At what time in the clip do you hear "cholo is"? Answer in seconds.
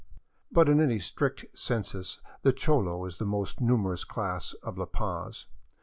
2.51-3.19